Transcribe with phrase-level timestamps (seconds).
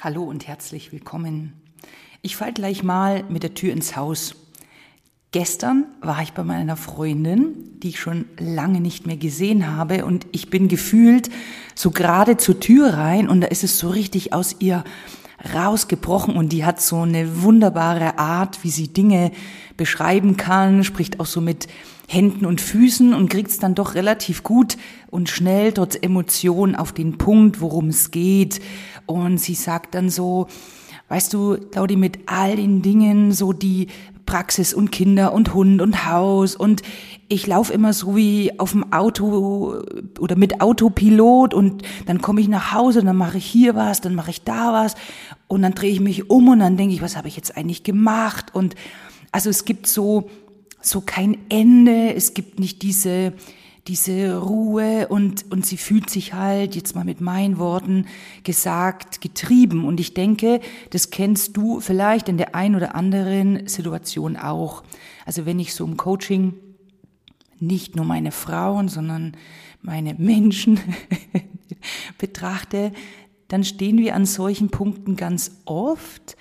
[0.00, 1.54] Hallo und herzlich willkommen.
[2.22, 4.36] Ich fall gleich mal mit der Tür ins Haus.
[5.32, 10.28] Gestern war ich bei meiner Freundin, die ich schon lange nicht mehr gesehen habe und
[10.30, 11.30] ich bin gefühlt
[11.74, 14.84] so gerade zur Tür rein und da ist es so richtig aus ihr
[15.52, 19.32] rausgebrochen und die hat so eine wunderbare Art, wie sie Dinge
[19.76, 21.66] beschreiben kann, spricht auch so mit
[22.08, 24.78] Händen und Füßen und kriegt es dann doch relativ gut
[25.10, 28.60] und schnell trotz Emotion auf den Punkt, worum es geht.
[29.08, 30.46] Und sie sagt dann so,
[31.08, 33.88] weißt du, Claudi, mit all den Dingen, so die
[34.26, 36.82] Praxis und Kinder und Hund und Haus und
[37.28, 39.82] ich laufe immer so wie auf dem Auto
[40.18, 44.02] oder mit Autopilot und dann komme ich nach Hause und dann mache ich hier was,
[44.02, 44.96] dann mache ich da was
[45.46, 47.84] und dann drehe ich mich um und dann denke ich, was habe ich jetzt eigentlich
[47.84, 48.54] gemacht?
[48.54, 48.74] Und
[49.32, 50.28] also es gibt so
[50.82, 53.32] so kein Ende, es gibt nicht diese
[53.88, 58.06] diese Ruhe und, und sie fühlt sich halt, jetzt mal mit meinen Worten
[58.44, 59.86] gesagt, getrieben.
[59.86, 60.60] Und ich denke,
[60.90, 64.84] das kennst du vielleicht in der ein oder anderen Situation auch.
[65.24, 66.52] Also wenn ich so im Coaching
[67.58, 69.36] nicht nur meine Frauen, sondern
[69.80, 70.78] meine Menschen
[72.18, 72.92] betrachte,
[73.48, 76.36] dann stehen wir an solchen Punkten ganz oft.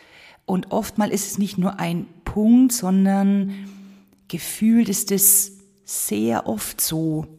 [0.46, 3.54] Und oftmal ist es nicht nur ein Punkt, sondern
[4.28, 5.54] gefühlt ist es
[5.86, 7.37] sehr oft so.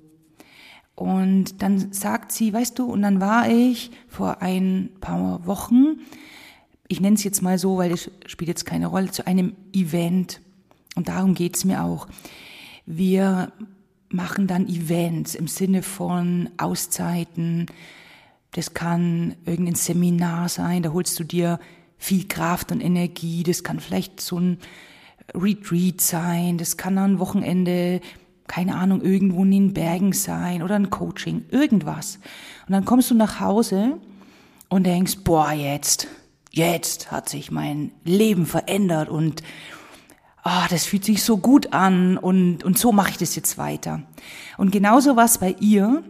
[0.98, 6.00] Und dann sagt sie, weißt du, und dann war ich vor ein paar Wochen,
[6.88, 10.40] ich nenne es jetzt mal so, weil es spielt jetzt keine Rolle, zu einem Event.
[10.96, 12.08] Und darum geht's mir auch.
[12.84, 13.52] Wir
[14.08, 17.66] machen dann Events im Sinne von Auszeiten.
[18.50, 21.60] Das kann irgendein Seminar sein, da holst du dir
[21.96, 23.44] viel Kraft und Energie.
[23.44, 24.58] Das kann vielleicht so ein
[25.32, 28.00] Retreat sein, das kann ein Wochenende
[28.48, 32.18] keine Ahnung, irgendwo in den Bergen sein oder ein Coaching, irgendwas.
[32.66, 33.98] Und dann kommst du nach Hause
[34.68, 36.08] und denkst, boah, jetzt,
[36.50, 39.42] jetzt hat sich mein Leben verändert und
[40.44, 44.02] oh, das fühlt sich so gut an und, und so mache ich das jetzt weiter.
[44.56, 46.02] Und genauso war es bei ihr.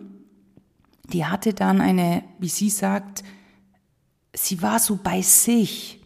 [1.12, 3.24] Die hatte dann eine, wie sie sagt,
[4.34, 6.00] sie war so bei sich.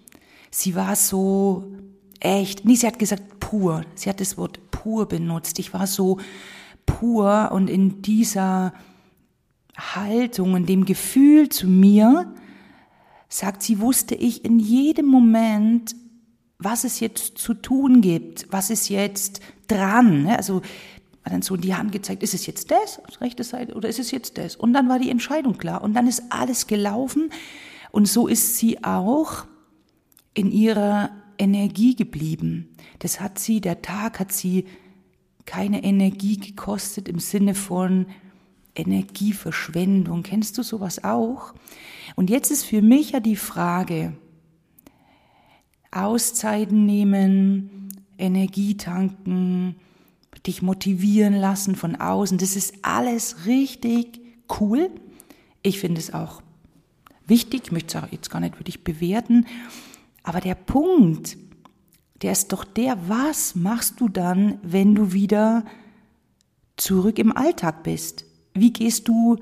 [0.51, 1.73] Sie war so
[2.21, 3.85] echt, nee, sie hat gesagt pur.
[3.95, 5.59] Sie hat das Wort pur benutzt.
[5.61, 6.19] Ich war so
[6.87, 8.73] pur und in dieser
[9.77, 12.35] Haltung, in dem Gefühl zu mir,
[13.29, 15.95] sagt sie, wusste ich in jedem Moment,
[16.59, 20.25] was es jetzt zu tun gibt, was ist jetzt dran.
[20.25, 20.37] Ne?
[20.37, 20.63] Also
[21.23, 24.11] war dann so die Hand gezeigt, ist es jetzt das, rechte Seite, oder ist es
[24.11, 24.57] jetzt das?
[24.57, 27.31] Und dann war die Entscheidung klar und dann ist alles gelaufen
[27.93, 29.45] und so ist sie auch
[30.35, 31.11] in ihrer
[31.43, 32.69] Energie geblieben.
[33.01, 34.67] Das hat sie, der Tag hat sie
[35.45, 38.07] keine Energie gekostet im Sinne von
[38.77, 40.23] Energieverschwendung.
[40.23, 41.53] Kennst du sowas auch?
[42.15, 44.17] Und jetzt ist für mich ja die Frage,
[45.91, 47.89] Auszeiten nehmen,
[48.19, 49.77] Energie tanken,
[50.47, 54.21] dich motivieren lassen von außen, das ist alles richtig
[54.61, 54.91] cool.
[55.63, 56.41] Ich finde es auch
[57.27, 59.47] wichtig, ich möchte es auch jetzt gar nicht für dich bewerten,
[60.23, 61.37] aber der Punkt,
[62.23, 65.65] der ist doch der, was machst du dann, wenn du wieder
[66.77, 68.25] zurück im Alltag bist?
[68.55, 69.37] Wie gehst du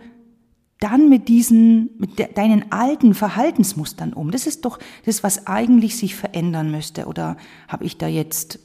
[0.78, 4.30] dann mit diesen, mit de, deinen alten Verhaltensmustern um?
[4.30, 7.06] Das ist doch das, was eigentlich sich verändern müsste.
[7.06, 7.36] Oder
[7.68, 8.58] habe ich da jetzt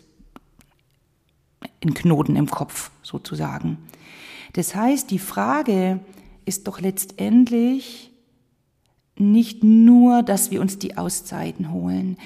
[1.84, 3.78] einen Knoten im Kopf sozusagen?
[4.54, 6.00] Das heißt, die Frage
[6.46, 8.12] ist doch letztendlich,
[9.18, 12.18] nicht nur, dass wir uns die Auszeiten holen.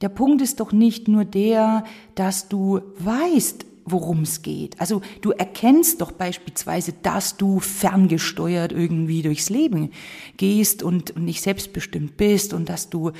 [0.00, 4.80] Der Punkt ist doch nicht nur der, dass du weißt, worum es geht.
[4.80, 9.90] Also du erkennst doch beispielsweise, dass du ferngesteuert irgendwie durchs Leben
[10.36, 13.12] gehst und, nicht selbstbestimmt bist und dass du,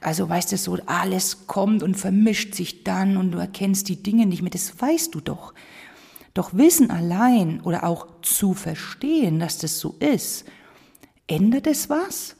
[0.00, 4.26] also weißt du so, alles kommt und vermischt sich dann und du erkennst die Dinge
[4.26, 4.50] nicht mehr.
[4.50, 5.54] Das weißt du doch.
[6.34, 10.44] Doch Wissen allein oder auch zu verstehen, dass das so ist,
[11.28, 12.34] ändert es was?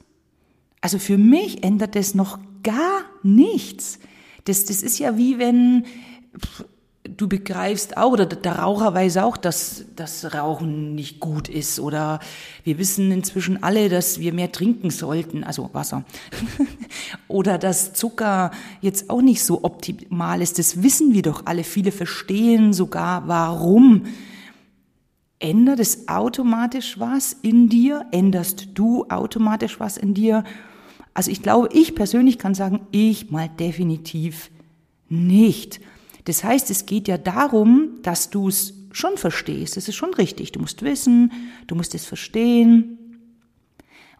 [0.81, 4.00] Also für mich ändert es noch gar nichts.
[4.44, 5.85] Das, das ist ja wie wenn
[7.17, 11.81] du begreifst auch, oder der Raucher weiß auch, dass das Rauchen nicht gut ist.
[11.81, 12.20] Oder
[12.64, 16.05] wir wissen inzwischen alle, dass wir mehr trinken sollten, also Wasser.
[17.29, 18.50] oder dass Zucker
[18.81, 20.58] jetzt auch nicht so optimal ist.
[20.58, 21.64] Das wissen wir doch alle.
[21.64, 24.05] Viele verstehen sogar, warum
[25.40, 28.06] ändert es automatisch was in dir?
[28.11, 30.44] Änderst du automatisch was in dir?
[31.14, 34.50] Also ich glaube, ich persönlich kann sagen, ich mal definitiv
[35.08, 35.81] nicht.
[36.25, 39.76] Das heißt, es geht ja darum, dass du es schon verstehst.
[39.76, 40.52] Das ist schon richtig.
[40.52, 41.32] Du musst wissen,
[41.67, 42.99] du musst es verstehen.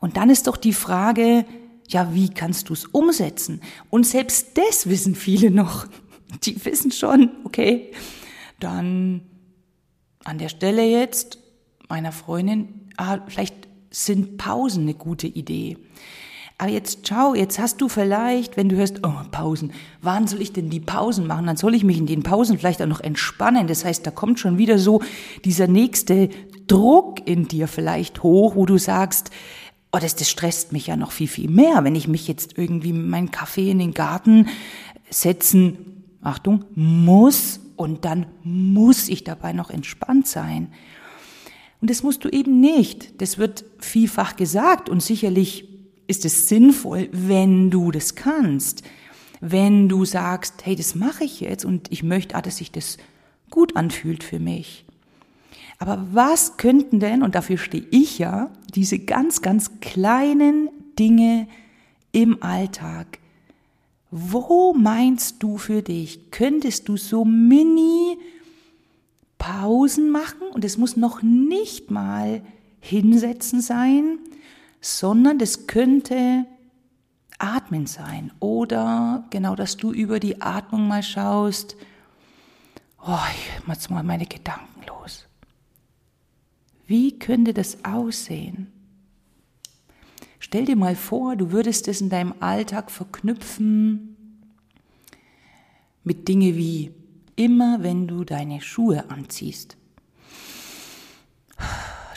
[0.01, 1.45] Und dann ist doch die Frage,
[1.89, 3.61] ja, wie kannst du es umsetzen?
[3.91, 5.87] Und selbst das wissen viele noch.
[6.45, 7.93] Die wissen schon, okay,
[8.61, 9.23] dann
[10.29, 11.39] an der Stelle jetzt
[11.89, 15.79] meiner Freundin, ah, vielleicht sind Pausen eine gute Idee.
[16.59, 19.73] Aber jetzt schau, jetzt hast du vielleicht, wenn du hörst, oh, Pausen,
[20.03, 21.47] wann soll ich denn die Pausen machen?
[21.47, 23.69] Dann soll ich mich in den Pausen vielleicht auch noch entspannen.
[23.69, 25.01] Das heißt, da kommt schon wieder so
[25.45, 26.29] dieser nächste
[26.67, 29.31] Druck in dir vielleicht hoch, wo du sagst,
[29.93, 32.93] oh, das, das stresst mich ja noch viel, viel mehr, wenn ich mich jetzt irgendwie
[32.93, 34.49] mit meinem Kaffee in den Garten
[35.09, 40.73] setzen, Achtung, muss und dann muss ich dabei noch entspannt sein.
[41.81, 43.21] Und das musst du eben nicht.
[43.23, 45.69] Das wird vielfach gesagt und sicherlich
[46.09, 48.83] ist es sinnvoll, wenn du das kannst.
[49.41, 52.97] Wenn du sagst, hey, das mache ich jetzt und ich möchte, ah, dass sich das
[53.51, 54.85] gut anfühlt für mich.
[55.79, 61.47] Aber was könnten denn, und dafür stehe ich ja, diese ganz, ganz kleinen Dinge
[62.11, 63.21] im Alltag,
[64.11, 68.19] wo meinst du für dich, könntest du so mini
[69.39, 72.43] Pausen machen und es muss noch nicht mal
[72.81, 74.19] hinsetzen sein,
[74.81, 76.47] sondern das könnte
[77.39, 81.77] Atmen sein oder genau, dass du über die Atmung mal schaust,
[83.07, 85.27] oh, ich mach mal meine Gedanken los.
[86.87, 88.73] Wie könnte das aussehen?
[90.49, 94.17] Stell dir mal vor, du würdest es in deinem Alltag verknüpfen
[96.05, 96.91] mit Dinge wie
[97.37, 99.77] immer, wenn du deine Schuhe anziehst.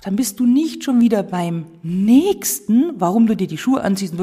[0.06, 4.16] Dann bist du nicht schon wieder beim nächsten, warum du dir die Schuhe anziehst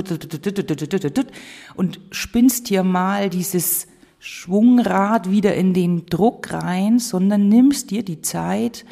[1.77, 3.89] und spinnst hier mal dieses
[4.21, 8.87] Schwungrad wieder in den Druck rein, sondern nimmst dir die Zeit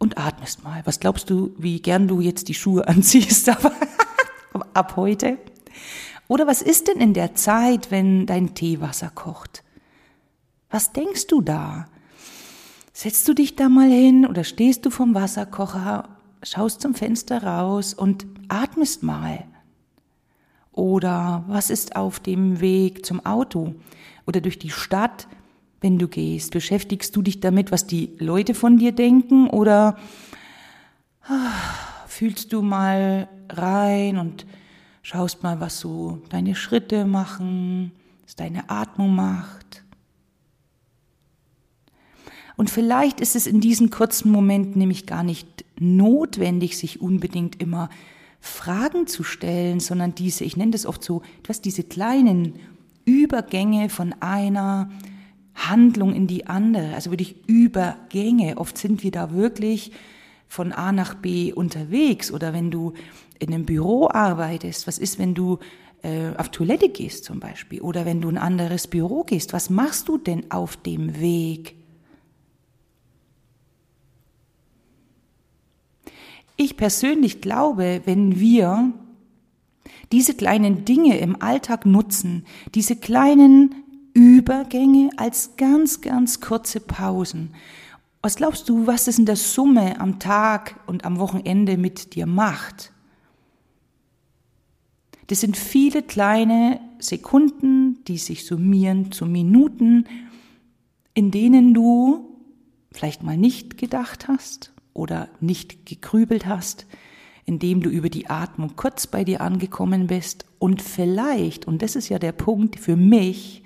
[0.00, 0.80] und atmest mal.
[0.86, 3.72] Was glaubst du, wie gern du jetzt die Schuhe anziehst aber
[4.74, 5.38] ab heute?
[6.26, 9.62] Oder was ist denn in der Zeit, wenn dein Teewasser kocht?
[10.70, 11.86] Was denkst du da?
[12.92, 16.08] Setzt du dich da mal hin oder stehst du vom Wasserkocher,
[16.42, 19.44] schaust zum Fenster raus und atmest mal.
[20.72, 23.74] Oder was ist auf dem Weg zum Auto
[24.26, 25.26] oder durch die Stadt,
[25.80, 26.52] wenn du gehst?
[26.52, 29.96] Beschäftigst du dich damit, was die Leute von dir denken oder
[31.24, 31.52] ah,
[32.06, 34.46] fühlst du mal rein und
[35.02, 37.92] schaust mal, was so deine Schritte machen,
[38.24, 39.84] was deine Atmung macht?
[42.56, 47.88] Und vielleicht ist es in diesen kurzen Momenten nämlich gar nicht notwendig, sich unbedingt immer
[48.38, 52.54] Fragen zu stellen, sondern diese, ich nenne das oft so, etwas diese kleinen
[53.06, 54.90] Übergänge von einer
[55.68, 58.56] Handlung in die andere, also wirklich Übergänge.
[58.56, 59.92] Oft sind wir da wirklich
[60.48, 62.94] von A nach B unterwegs oder wenn du
[63.38, 65.58] in einem Büro arbeitest, was ist, wenn du
[66.02, 69.70] äh, auf Toilette gehst zum Beispiel oder wenn du in ein anderes Büro gehst, was
[69.70, 71.76] machst du denn auf dem Weg?
[76.56, 78.92] Ich persönlich glaube, wenn wir
[80.12, 83.79] diese kleinen Dinge im Alltag nutzen, diese kleinen
[84.14, 87.54] Übergänge als ganz, ganz kurze Pausen.
[88.22, 92.26] Was glaubst du, was es in der Summe am Tag und am Wochenende mit dir
[92.26, 92.92] macht?
[95.28, 100.04] Das sind viele kleine Sekunden, die sich summieren zu Minuten,
[101.14, 102.36] in denen du
[102.92, 106.86] vielleicht mal nicht gedacht hast oder nicht gegrübelt hast,
[107.44, 112.08] indem du über die Atmung kurz bei dir angekommen bist und vielleicht, und das ist
[112.08, 113.62] ja der Punkt für mich,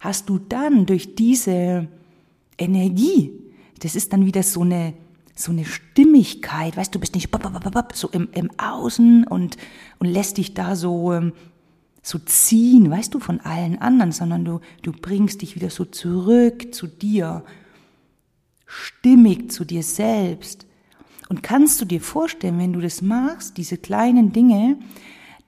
[0.00, 1.88] hast du dann durch diese
[2.56, 3.32] Energie,
[3.80, 4.94] das ist dann wieder so eine,
[5.34, 7.30] so eine Stimmigkeit, weißt du, bist nicht
[7.94, 9.56] so im, im Außen und,
[9.98, 11.32] und lässt dich da so, ähm,
[12.02, 16.74] so ziehen, weißt du, von allen anderen, sondern du, du bringst dich wieder so zurück
[16.74, 17.44] zu dir
[18.68, 20.66] stimmig zu dir selbst.
[21.28, 24.78] Und kannst du dir vorstellen, wenn du das machst, diese kleinen Dinge,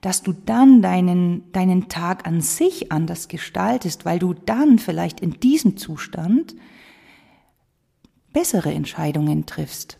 [0.01, 5.39] dass du dann deinen, deinen Tag an sich anders gestaltest, weil du dann vielleicht in
[5.39, 6.55] diesem Zustand
[8.33, 9.99] bessere Entscheidungen triffst.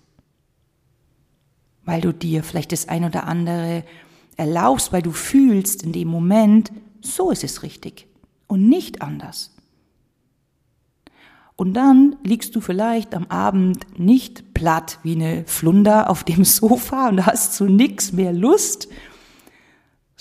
[1.85, 3.83] Weil du dir vielleicht das ein oder andere
[4.37, 8.07] erlaubst, weil du fühlst in dem Moment, so ist es richtig
[8.47, 9.55] und nicht anders.
[11.55, 17.09] Und dann liegst du vielleicht am Abend nicht platt wie eine Flunder auf dem Sofa
[17.09, 18.87] und hast zu nix mehr Lust,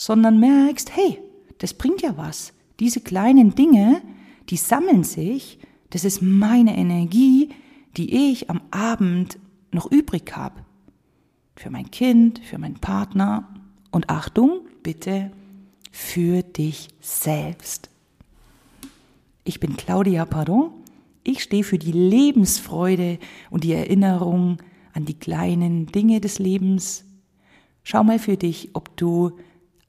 [0.00, 1.18] sondern merkst, hey,
[1.58, 2.54] das bringt ja was.
[2.80, 4.00] Diese kleinen Dinge,
[4.48, 5.58] die sammeln sich,
[5.90, 7.50] das ist meine Energie,
[7.98, 9.38] die ich am Abend
[9.72, 10.64] noch übrig habe.
[11.54, 13.46] für mein Kind, für meinen Partner
[13.90, 15.30] und Achtung, bitte,
[15.92, 17.90] für dich selbst.
[19.44, 20.70] Ich bin Claudia Pardon.
[21.22, 23.18] Ich stehe für die Lebensfreude
[23.50, 24.56] und die Erinnerung
[24.94, 27.04] an die kleinen Dinge des Lebens.
[27.82, 29.32] Schau mal für dich, ob du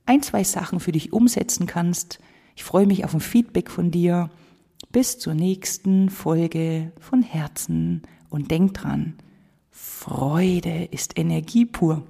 [0.05, 2.19] ein, zwei Sachen für dich umsetzen kannst.
[2.55, 4.29] Ich freue mich auf ein Feedback von dir.
[4.91, 9.15] Bis zur nächsten Folge von Herzen und denk dran,
[9.69, 12.03] Freude ist Energie pur.